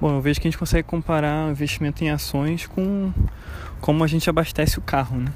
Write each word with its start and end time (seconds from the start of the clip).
Bom, 0.00 0.14
eu 0.14 0.20
vejo 0.22 0.40
que 0.40 0.48
a 0.48 0.50
gente 0.50 0.58
consegue 0.58 0.88
comparar 0.88 1.46
o 1.46 1.50
investimento 1.50 2.02
em 2.02 2.08
ações 2.08 2.66
com 2.66 3.12
como 3.82 4.02
a 4.02 4.06
gente 4.06 4.30
abastece 4.30 4.78
o 4.78 4.80
carro, 4.80 5.18
né? 5.18 5.30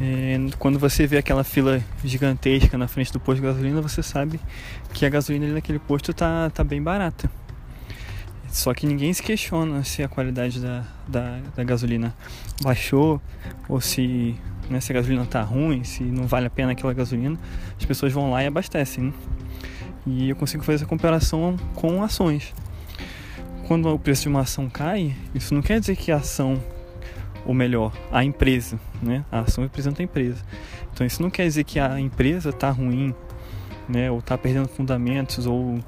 É, 0.00 0.38
quando 0.58 0.78
você 0.78 1.06
vê 1.06 1.18
aquela 1.18 1.44
fila 1.44 1.82
gigantesca 2.02 2.78
na 2.78 2.88
frente 2.88 3.12
do 3.12 3.20
posto 3.20 3.42
de 3.42 3.46
gasolina, 3.46 3.82
você 3.82 4.02
sabe 4.02 4.40
que 4.94 5.04
a 5.04 5.10
gasolina 5.10 5.44
ali 5.44 5.52
naquele 5.52 5.78
posto 5.78 6.14
tá, 6.14 6.48
tá 6.48 6.64
bem 6.64 6.82
barata. 6.82 7.30
Só 8.48 8.72
que 8.72 8.86
ninguém 8.86 9.12
se 9.12 9.22
questiona 9.22 9.84
se 9.84 10.02
a 10.02 10.08
qualidade 10.08 10.60
da, 10.60 10.84
da, 11.06 11.38
da 11.54 11.62
gasolina 11.62 12.14
baixou 12.62 13.20
ou 13.68 13.82
se, 13.82 14.34
né, 14.70 14.80
se 14.80 14.92
a 14.92 14.94
gasolina 14.94 15.26
tá 15.26 15.42
ruim, 15.42 15.84
se 15.84 16.02
não 16.04 16.26
vale 16.26 16.46
a 16.46 16.50
pena 16.50 16.72
aquela 16.72 16.94
gasolina. 16.94 17.38
As 17.78 17.84
pessoas 17.84 18.14
vão 18.14 18.30
lá 18.30 18.42
e 18.42 18.46
abastecem. 18.46 19.04
Né? 19.04 19.12
E 20.06 20.30
eu 20.30 20.36
consigo 20.36 20.64
fazer 20.64 20.76
essa 20.76 20.86
comparação 20.86 21.54
com 21.74 22.02
ações. 22.02 22.54
Quando 23.68 23.86
o 23.92 23.98
preço 23.98 24.22
de 24.22 24.28
uma 24.28 24.40
ação 24.40 24.66
cai, 24.70 25.14
isso 25.34 25.52
não 25.54 25.60
quer 25.60 25.78
dizer 25.78 25.94
que 25.94 26.10
a 26.10 26.16
ação, 26.16 26.58
ou 27.44 27.52
melhor, 27.52 27.92
a 28.10 28.24
empresa, 28.24 28.80
né? 29.02 29.26
A 29.30 29.40
ação 29.40 29.62
representa 29.62 30.00
a 30.00 30.04
empresa. 30.04 30.42
Então 30.90 31.06
isso 31.06 31.20
não 31.20 31.28
quer 31.28 31.44
dizer 31.44 31.64
que 31.64 31.78
a 31.78 32.00
empresa 32.00 32.48
está 32.48 32.70
ruim, 32.70 33.14
né? 33.86 34.10
Ou 34.10 34.20
está 34.20 34.38
perdendo 34.38 34.68
fundamentos, 34.68 35.44
ou 35.44 35.78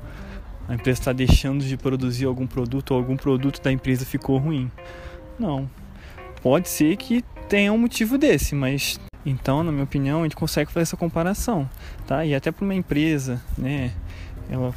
a 0.69 0.75
empresa 0.75 1.01
está 1.01 1.13
deixando 1.15 1.65
de 1.65 1.75
produzir 1.79 2.27
algum 2.27 2.47
produto, 2.47 2.91
ou 2.91 2.99
algum 2.99 3.17
produto 3.17 3.63
da 3.63 3.73
empresa 3.73 4.05
ficou 4.05 4.37
ruim. 4.37 4.71
Não. 5.39 5.67
Pode 6.43 6.69
ser 6.69 6.99
que 6.99 7.25
tenha 7.49 7.73
um 7.73 7.79
motivo 7.79 8.19
desse, 8.19 8.55
mas 8.55 9.01
então, 9.25 9.63
na 9.63 9.73
minha 9.73 9.85
opinião, 9.85 10.21
a 10.21 10.23
gente 10.25 10.37
consegue 10.37 10.71
fazer 10.71 10.83
essa 10.83 10.99
comparação, 10.99 11.67
tá? 12.07 12.27
E 12.27 12.35
até 12.35 12.53
para 12.53 12.63
uma 12.63 12.75
empresa, 12.75 13.41
né, 13.57 13.91
ela 14.51 14.75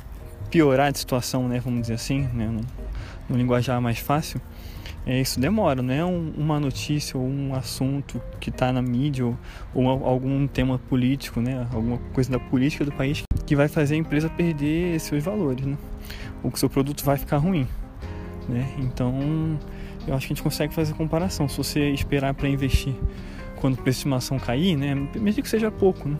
piorar 0.49 0.89
a 0.89 0.95
situação, 0.95 1.49
né, 1.49 1.59
vamos 1.59 1.81
dizer 1.81 1.95
assim, 1.95 2.29
né, 2.33 2.49
no, 3.29 3.37
linguajar 3.37 3.81
mais 3.81 3.99
fácil, 3.99 4.41
é, 5.05 5.19
isso 5.19 5.39
demora, 5.39 5.81
não 5.81 5.93
é 5.93 6.05
um, 6.05 6.33
uma 6.37 6.59
notícia 6.59 7.17
ou 7.17 7.25
um 7.25 7.53
assunto 7.53 8.21
que 8.39 8.49
está 8.49 8.71
na 8.71 8.81
mídia 8.81 9.25
ou, 9.25 9.37
ou, 9.73 9.87
algum 10.05 10.47
tema 10.47 10.79
político, 10.79 11.41
né, 11.41 11.67
alguma 11.73 11.97
coisa 12.13 12.31
da 12.31 12.39
política 12.39 12.85
do 12.85 12.91
país 12.91 13.23
que 13.45 13.55
vai 13.55 13.67
fazer 13.67 13.95
a 13.95 13.97
empresa 13.97 14.29
perder 14.29 14.99
seus 14.99 15.23
valores, 15.23 15.65
né, 15.65 15.77
ou 16.41 16.49
que 16.49 16.57
seu 16.57 16.69
produto 16.69 17.03
vai 17.03 17.17
ficar 17.17 17.37
ruim, 17.37 17.67
né. 18.47 18.65
Então, 18.79 19.59
eu 20.07 20.15
acho 20.15 20.27
que 20.27 20.33
a 20.33 20.35
gente 20.35 20.43
consegue 20.43 20.73
fazer 20.73 20.93
comparação. 20.93 21.47
Se 21.47 21.57
você 21.57 21.89
esperar 21.91 22.33
para 22.33 22.47
investir 22.47 22.93
quando 23.57 23.75
o 23.75 23.77
preço 23.77 24.01
de 24.01 24.07
uma 24.07 24.17
ação 24.17 24.37
cair, 24.39 24.75
né, 24.77 24.95
mesmo 25.15 25.41
que 25.41 25.49
seja 25.49 25.69
pouco, 25.69 26.07
né, 26.07 26.17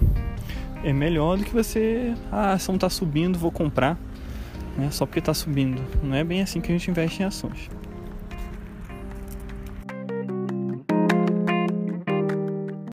é 0.84 0.92
melhor 0.92 1.38
do 1.38 1.46
que 1.46 1.52
você, 1.52 2.14
ah, 2.32 2.50
a 2.50 2.54
ação 2.54 2.76
está 2.76 2.90
subindo, 2.90 3.40
vou 3.40 3.52
comprar, 3.52 3.98
né, 4.78 4.90
só 4.92 5.06
porque 5.06 5.20
está 5.20 5.34
subindo. 5.34 5.82
Não 6.02 6.16
é 6.16 6.24
bem 6.24 6.42
assim 6.42 6.62
que 6.62 6.72
a 6.72 6.76
gente 6.78 6.90
investe 6.90 7.22
em 7.22 7.26
ações. 7.26 7.70